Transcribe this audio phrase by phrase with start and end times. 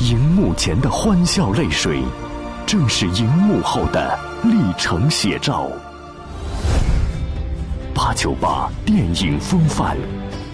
[0.00, 2.00] 荧幕前的欢笑泪水，
[2.64, 5.68] 正是荧幕后的历程写照。
[7.92, 9.96] 八九八电影风范，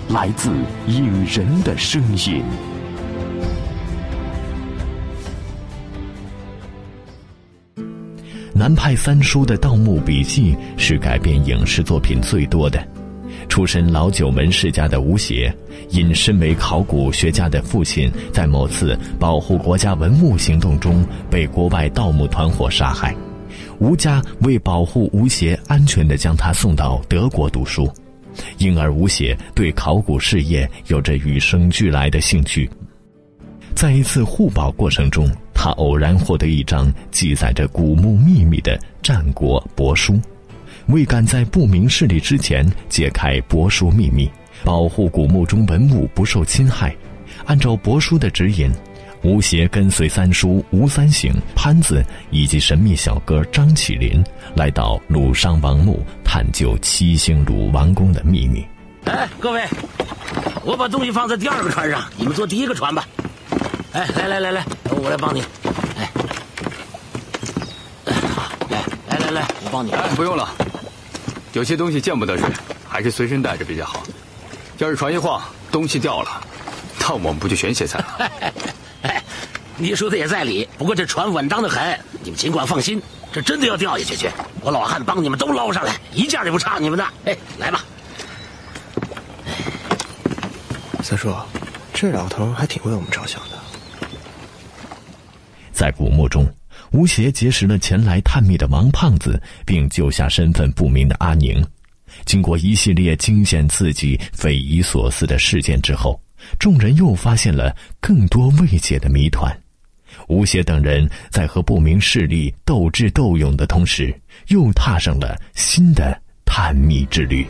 [0.09, 0.51] 来自
[0.87, 2.43] 影人的声音。
[8.54, 12.82] 南派三叔的《盗墓笔记》是改编影视作品最多的。
[13.55, 15.57] 出身老九门世家的吴邪，
[15.91, 23.14] 因身为考古学家的父亲在某次保护国家文物行动中被国外盗墓团伙杀害，
[23.79, 27.89] 吴家为保护吴邪安全地将他送到德国读书，
[28.58, 32.69] 因而吴邪对考古事业有着与生俱来的兴趣。
[33.72, 40.19] 在一次护宝过程中，他偶然获得一张记载着古墓秘密的战国帛书。
[40.88, 44.30] 为赶在不明事理之前解开帛书秘密，
[44.62, 46.94] 保护古墓中文物不受侵害，
[47.47, 48.70] 按照帛书的指引，
[49.22, 54.22] 吴邪跟随三叔吴三省、潘子以及神秘小哥张起灵，
[54.54, 58.64] 来到鲁殇王墓探究七星鲁王宫的秘密。
[59.04, 59.62] 哎，各位，
[60.64, 63.06] 我把东西放在第二个船上，你们坐第一个船吧。
[63.92, 65.42] 哎，来来来来，我来帮你。
[65.98, 66.10] 哎，
[69.08, 69.91] 来来来来，我帮你。
[69.92, 70.48] 哎，不用了。
[71.55, 72.52] 有些东西见不得人，
[72.88, 74.02] 还是随身带着比较好。
[74.78, 76.44] 要是船一晃，东西掉了，
[76.98, 78.33] 那我们不就全歇菜了？
[79.78, 80.69] 你说的也在理。
[80.77, 83.00] 不过这船稳当的很，你们尽管放心。
[83.32, 84.28] 这真的要掉下去去，
[84.62, 87.05] 我老汉帮你们都捞上来，一件也不差你们的。
[87.25, 87.84] 哎，来吧。
[91.02, 91.32] 三叔，
[91.92, 93.58] 这老头还挺为我们着想的。
[95.72, 96.44] 在古墓中。
[96.95, 101.61] 吴邪结识了前来探秘的王胖子，并救下身份不明的阿宁。
[102.25, 106.20] 经过一系列惊险刺激、匪夷所思的事件之后，
[106.56, 109.53] 众人又发现了更多未解的谜团。
[110.28, 114.15] 吴邪等人在和不明势力斗智斗勇的同时，
[114.47, 117.44] 又踏上了新的探秘之旅。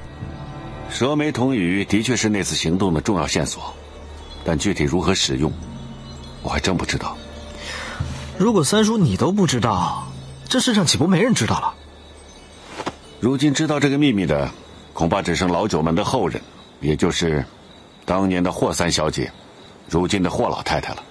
[0.89, 3.75] 蛇眉铜鱼的确是那次行动的重要线索，
[4.43, 5.53] 但具体如何使用，
[6.43, 7.15] 我还真不知道。
[8.37, 10.07] 如果三叔你都不知道，
[10.49, 11.75] 这世上岂不没人知道了？
[13.21, 14.51] 如今知道这个秘密的，
[14.93, 16.41] 恐怕只剩老九门的后人，
[16.81, 17.45] 也就是
[18.05, 19.31] 当年的霍三小姐，
[19.89, 21.03] 如今的霍老太太了。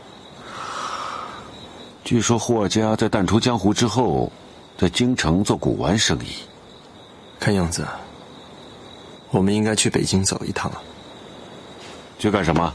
[2.03, 4.29] 据说霍家在淡出江湖之后，
[4.77, 6.35] 在京城做古玩生意。
[7.39, 7.87] 看样子，
[9.31, 10.81] 我们应该去北京走一趟了。
[12.19, 12.73] 去干什么？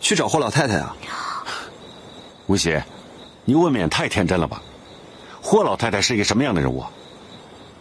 [0.00, 0.94] 去找霍老太太啊！
[2.46, 2.84] 吴邪。
[3.44, 4.62] 你未免太天真了吧？
[5.40, 6.84] 霍老太太是一个什么样的人物？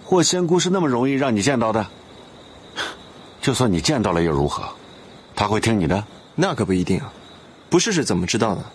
[0.03, 1.85] 霍仙姑是那么容易让你见到的？
[3.41, 4.63] 就算你见到了又如何？
[5.35, 6.03] 他会听你的？
[6.35, 7.13] 那可不一定啊！
[7.69, 8.66] 不试试怎么知道呢？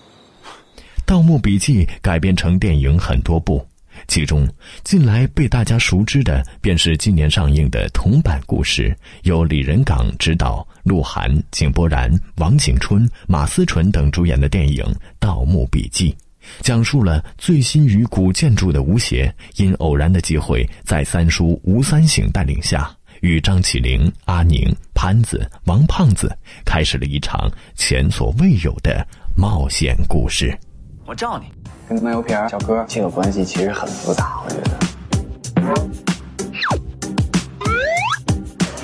[1.05, 3.65] 《盗墓笔记》改编成电影很多部，
[4.09, 4.49] 其中
[4.85, 14.85] 近来被大家熟知的便是今年上映的同版故事，由李仁港执导，鹿晗、井柏然、王景春、马思纯等主演的电影
[15.19, 16.13] 《盗墓笔记》。
[16.61, 22.91] 讲述了醉心于古建筑的吴邪，因偶然的机会，在三叔吴三省带领下，
[23.21, 29.07] 与张起灵、阿宁、潘子、王胖子开始了一场前所未有的
[29.37, 30.57] 冒险故事。
[31.05, 31.47] 我罩你，
[31.89, 34.79] 跟卖油瓶小哥这个关系其实很复杂，我觉得。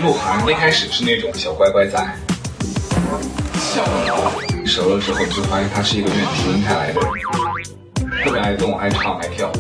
[0.01, 1.97] 鹿晗一开始是那种小乖乖仔，
[4.67, 7.11] 熟了之后就发现他是一个愿意蹲下来的人。
[8.23, 9.51] 特别爱动，爱唱，爱跳。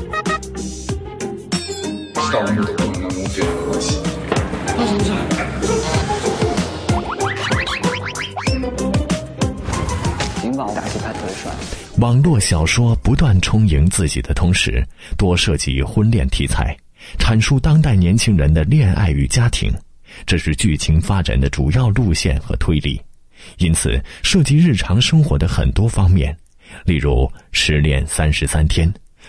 [2.32, 4.00] 盗墓的过程当中非常恶心。
[4.66, 5.18] 发生什么
[10.44, 11.50] 您把我打戏拍特别帅。
[11.98, 14.80] 网络小说不断充盈自己的同时，
[15.18, 16.76] 多涉及婚恋题材，
[17.18, 19.72] 阐述当代年轻人的恋爱与家庭，
[20.24, 23.02] 这是剧情发展的主要路线和推理。
[23.58, 26.36] 因此，涉及日常生活的很多方面。
[26.84, 27.10] 例如
[27.52, 28.88] 《失恋三十三天》，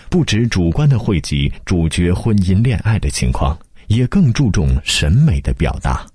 [0.10, 3.58] 不止主观的汇集主角婚姻恋爱的情况，
[3.88, 6.06] 也更注重审美的表达。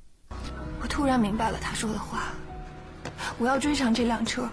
[0.80, 2.32] 我突然明白了他说的话，
[3.38, 4.48] 我要追上这辆车，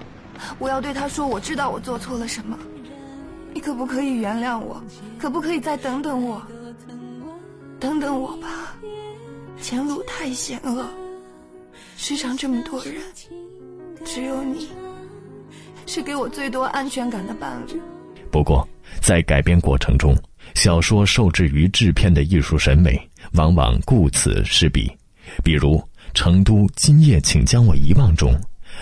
[0.59, 2.57] 我要对他说，我知道我做错了什么，
[3.53, 4.83] 你可不可以原谅我？
[5.19, 6.41] 可不可以再等等我？
[7.79, 8.75] 等等我吧，
[9.61, 10.85] 前路太险恶，
[11.97, 12.95] 世上这么多人，
[14.05, 14.69] 只有你。
[15.85, 17.79] 是给我最多安全感的伴侣。
[18.31, 18.67] 不过，
[19.01, 20.15] 在改编过程中，
[20.55, 22.99] 小说受制于制片的艺术审美，
[23.33, 24.91] 往往顾此失彼。
[25.43, 25.77] 比如
[26.13, 28.33] 《成都今夜，请将我遗忘》中，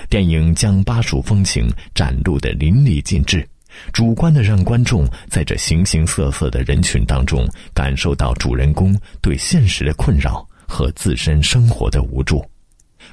[0.10, 3.48] 电影将巴蜀风情展露得淋漓尽致，
[3.92, 12.44] 主观的让观众在这形形色色的人群当中感受到主人公对现实的困扰和自身生活的无助。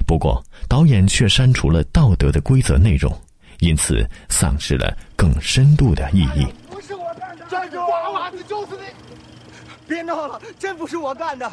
[0.07, 3.15] 不过，导演却删除了道德的规则内容，
[3.61, 6.47] 因此丧失了更深度的意义。
[6.67, 7.77] 不是我干的，站住！
[7.85, 8.81] 瓜娃子就是你！
[9.87, 11.47] 别闹了，真不是我干的。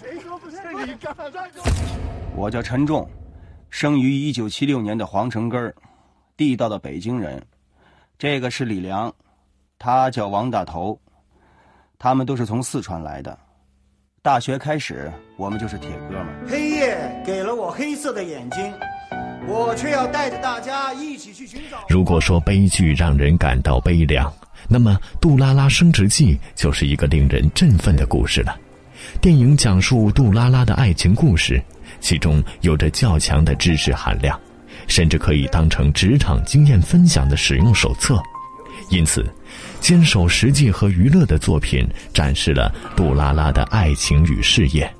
[0.00, 0.56] 谁说不是
[0.86, 1.28] 你干的？
[1.32, 1.60] 站住！
[2.36, 3.04] 我叫陈重，
[3.68, 5.74] 生于一九七六年的皇城根儿，
[6.36, 7.44] 地道的北京人。
[8.16, 9.12] 这个是李良，
[9.76, 10.96] 他叫王大头，
[11.98, 13.36] 他们都是从四川来的。
[14.22, 16.26] 大学开始，我们就是铁哥们。
[16.46, 18.72] 黑夜给了我黑色的眼睛，
[19.46, 21.78] 我却要带着大家一起去寻找。
[21.88, 24.32] 如果说悲剧让人感到悲凉，
[24.68, 28.56] 那么《杜拉拉升职记》就是一个令人振奋的故事了。
[29.20, 31.60] 电影讲述杜拉拉的爱情故事，
[32.00, 34.38] 其中有着较强的知识含量，
[34.86, 38.20] 甚至可以当成职场经验分享的使用手册。
[38.90, 39.24] 因此，
[39.80, 44.90] 坚守实际和娱乐的作品展示了杜拉拉的爱情与事业。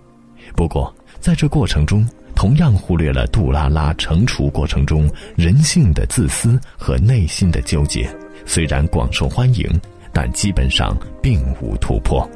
[0.54, 2.06] 不过，在这过程中，
[2.40, 5.06] 同样忽略了杜拉拉惩处过程中
[5.36, 8.10] 人性的自私和内心的纠结。
[8.46, 9.68] 虽然广受欢迎，
[10.10, 12.26] 但基本上并无突破。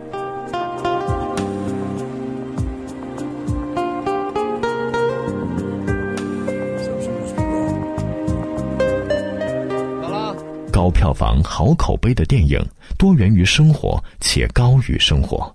[10.71, 12.63] 高票房、好口碑的电影，
[12.99, 15.51] 多源于生活且高于生活，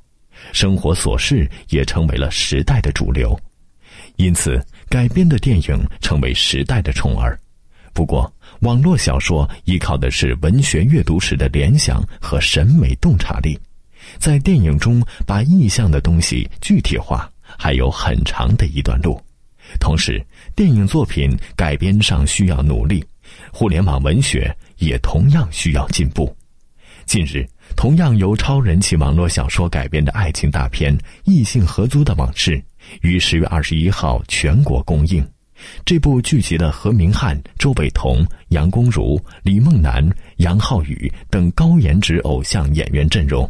[0.53, 3.39] 生活琐事也成为了时代的主流，
[4.19, 7.39] 因此改编的电影成为时代的宠儿。
[7.93, 13.57] 不过，网络小说依靠的是文学阅读时的联想和审美洞察力，
[14.17, 19.19] 在电影中把意象的东西具体化，还有很长的一段路。
[19.79, 20.21] 同时，
[20.53, 23.03] 电影作品改编上需要努力，
[23.51, 24.55] 互联网文学。
[24.79, 26.33] 也同样需要进步。
[27.05, 27.45] 近日，
[27.75, 32.51] 同样由超人气网络小说改编的爱情大片《异性合租的往事》
[33.01, 35.25] 于十月二十一号全国公映。
[35.83, 43.49] 这部聚集了何明翰、周韦彤、杨恭如、李梦楠、杨浩宇等高颜值偶像演员阵容，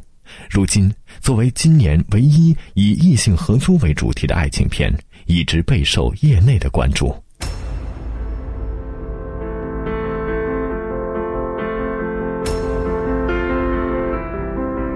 [0.50, 0.91] 如今
[1.21, 4.91] 作为今年唯一以异性合租为主题的爱情片，
[5.27, 7.15] 一直备受业内的关注。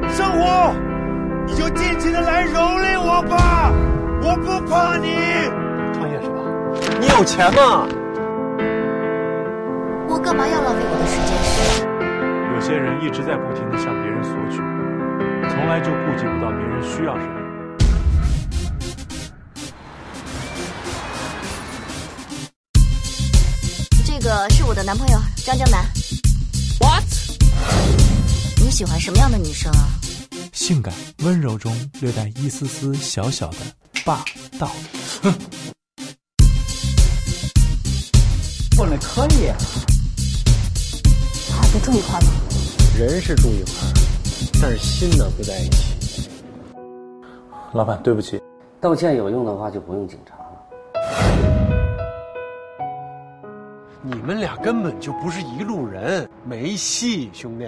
[0.09, 0.75] 生活，
[1.45, 3.92] 你就尽情的来蹂躏我吧
[4.35, 5.15] 不怕你，
[5.93, 6.39] 创业是吧？
[6.99, 7.87] 你有钱吗？
[10.07, 11.33] 我干嘛要浪费我的时间？
[12.55, 14.57] 有些人一直在不停的向别人索取，
[15.49, 17.33] 从来就顾及不到别人需要什么。
[24.05, 25.83] 这个是我的男朋友张江南。
[26.79, 27.03] What？
[28.61, 29.89] 你喜欢什么样的女生啊？
[30.53, 30.93] 性感
[31.23, 33.57] 温柔中略带一丝丝小小的
[34.05, 34.23] 霸
[34.59, 34.67] 道。
[35.21, 35.31] 哼，
[38.77, 39.49] 混的可以，
[41.51, 42.27] 还不住一块吗？
[42.99, 43.71] 人是住一块，
[44.61, 46.29] 但是心呢不在一起。
[47.71, 48.41] 老板，对不起。
[48.81, 50.43] 道歉有用的话，就不用警察了。
[54.01, 57.65] 你们俩根本就不是一路人，没戏，兄弟。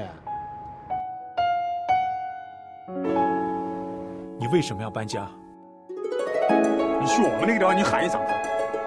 [4.37, 5.29] 你为什么要搬家？
[7.05, 8.33] 你去我们那个地方，你喊一嗓子，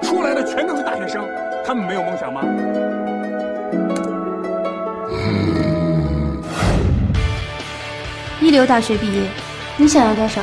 [0.03, 1.25] 出来的全都是大学生，
[1.65, 2.43] 他们没有梦想吗？
[8.41, 9.23] 一流大学毕业，
[9.77, 10.43] 你想要多少？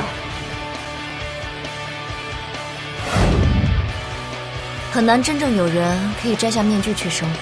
[4.90, 7.36] 很难真正有人可以摘下面具去生活。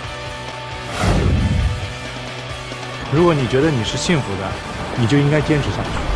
[3.12, 4.50] 如果你觉得你是幸福的，
[4.96, 6.13] 你就应该坚持下去。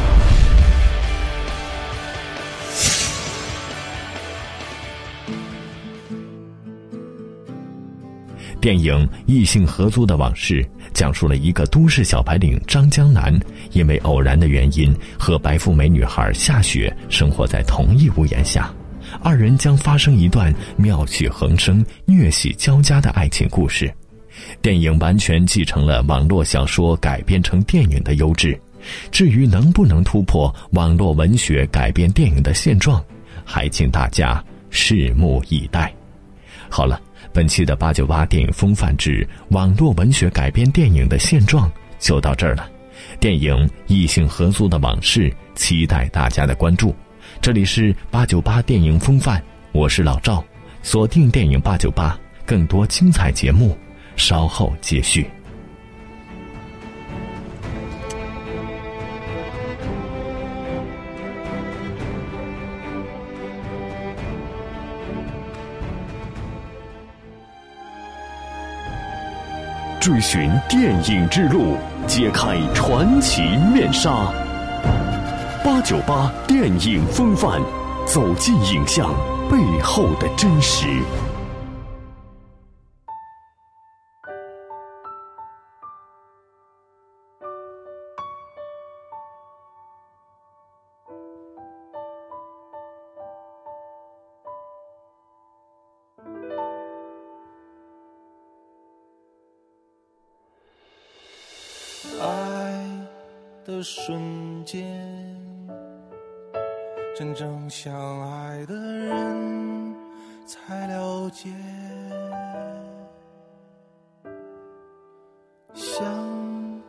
[8.69, 8.95] 电影
[9.25, 13.35] 《异性合租的往事》讲述了一个都市小白领张江南，
[13.73, 18.71] 因为偶然的原因和白富美女孩夏雪生活在同一屋檐下，
[19.23, 23.91] 二人将发生一段妙趣横生、虐喜交加的爱情故事。
[24.61, 28.61] 电影完全继承了网络小说改编成电影的优质，
[29.11, 33.03] 至于能不能突破网络文学改编电影的现状，
[33.47, 35.91] 还请大家拭目以待。
[36.69, 37.01] 好了。
[37.33, 42.69] 本期的八九八电影风范之网络文学改编电影的现状就到这儿了。
[43.21, 43.55] 电影
[43.87, 46.95] 《异性合租的往事》，期待大家的关注。
[47.41, 49.41] 这里是八九八电影风范，
[49.73, 50.45] 我是老赵，
[50.83, 53.77] 锁定电影八九八，更多精彩节目
[54.17, 55.31] 稍后继续。
[70.09, 73.43] 追寻电影之路，揭开传奇
[73.75, 74.11] 面纱。
[75.63, 77.61] 八九八电影风范，
[78.07, 79.11] 走进影像
[79.51, 80.87] 背后的真实。
[102.21, 102.85] 爱
[103.65, 104.85] 的瞬间，
[107.17, 107.93] 真正相
[108.31, 109.97] 爱的人
[110.47, 111.51] 才了解。
[115.75, 116.83] 想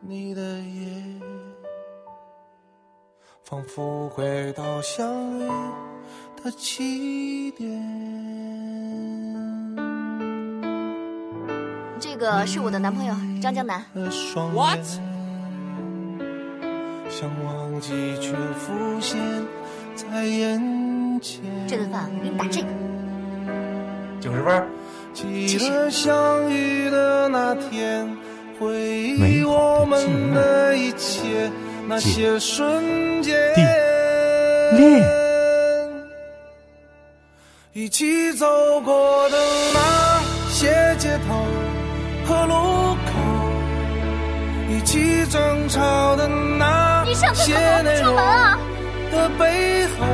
[0.00, 1.02] 你的夜，
[3.42, 5.48] 仿佛回到相遇
[6.42, 8.75] 的起点。
[11.98, 13.84] 这个是我的男朋友张江南。
[14.54, 14.78] What？
[17.08, 19.18] 想忘记却浮现
[19.94, 21.42] 在眼前。
[21.66, 22.66] 这顿饭我给你打这个。
[24.20, 24.66] 九十分。
[25.14, 28.06] 记得相遇的那天，
[28.60, 31.50] 回忆我们的一切，
[31.88, 33.34] 那些瞬间。
[34.76, 35.02] 恋。
[37.72, 39.38] 一起走过的
[39.72, 40.15] 那。
[42.26, 43.12] 和路口，
[44.68, 47.04] 一起争吵的那
[47.34, 48.16] 些内容
[49.12, 50.04] 的背后，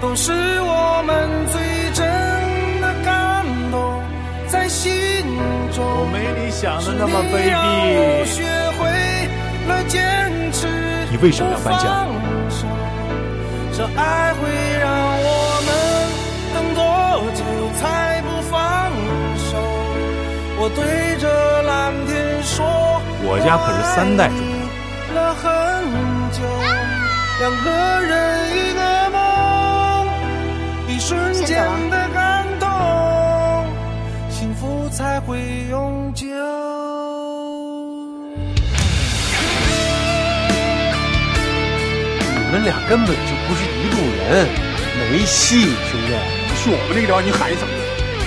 [0.00, 1.60] 都是我们最
[1.92, 2.06] 真
[2.80, 4.00] 的感动，
[4.46, 4.90] 在心
[5.74, 5.84] 中。
[5.84, 7.50] 我没你想的那么卑
[7.98, 8.44] 我学
[8.78, 8.80] 会
[9.66, 9.98] 了坚
[10.52, 10.68] 持，
[11.10, 12.06] 你为什么要搬家？
[13.76, 14.40] 这爱会
[14.80, 14.86] 让
[15.22, 15.26] 我
[20.68, 20.84] 我对
[21.16, 24.36] 着蓝天说，我家可是三代住
[25.14, 25.48] 了很
[26.30, 26.44] 久，
[27.40, 27.70] 两个
[28.04, 28.12] 人
[28.52, 29.16] 一个梦，
[30.86, 32.68] 一瞬间的感动，
[34.28, 35.38] 幸福才会
[35.70, 36.26] 永久。
[42.36, 44.46] 你们俩根本就不是一路人，
[44.98, 46.12] 没戏，兄弟。
[46.60, 47.72] 去我们那个地方，你喊一嗓子，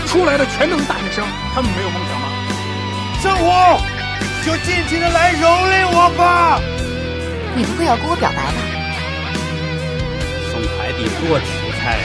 [0.07, 2.20] 出来的全都是大学生，他们没有梦想吗？
[3.21, 3.77] 生活，
[4.43, 6.59] 就尽情的来蹂躏我吧！
[7.55, 8.57] 你不会要跟我表白吧？
[10.51, 11.45] 送快递多出
[11.77, 12.03] 彩呀！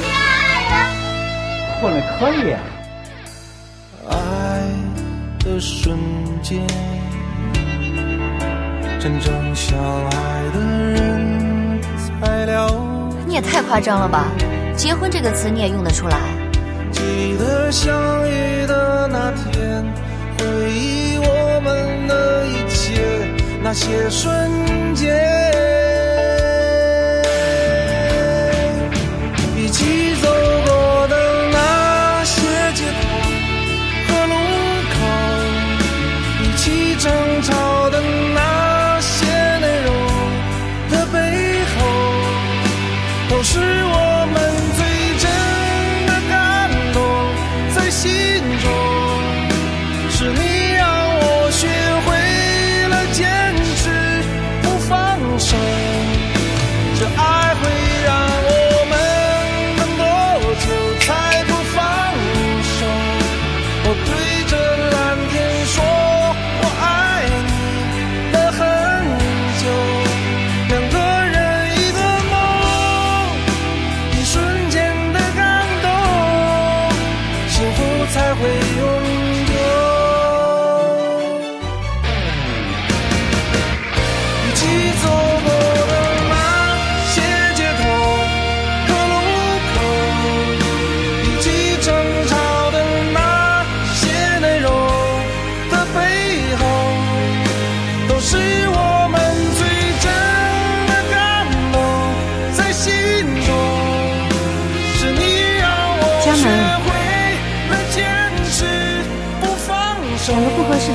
[0.00, 0.16] 亲爱
[0.70, 0.72] 的，
[1.82, 2.56] 混的可以。
[4.08, 4.10] 爱
[5.44, 5.98] 的瞬
[6.42, 6.66] 间，
[8.98, 10.16] 真正相爱
[10.54, 10.58] 的
[10.92, 13.16] 人才了解。
[13.26, 14.24] 你也太夸张了吧！
[14.74, 16.16] 结婚这个词你也用得出来？
[16.96, 19.84] 记得相遇的那天，
[20.38, 22.98] 回忆我们的一切，
[23.62, 25.14] 那些瞬间，
[29.58, 30.14] 一起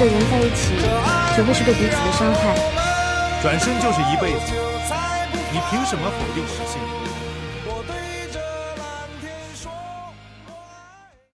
[0.02, 0.74] 的人在一起，
[1.36, 2.58] 只会是对彼此的伤害。
[3.40, 4.54] 转身就是一辈子，
[5.52, 6.71] 你凭什么否定我？